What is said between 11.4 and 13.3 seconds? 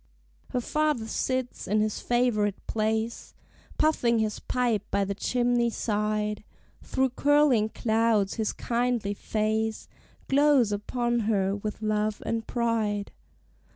with love and pride.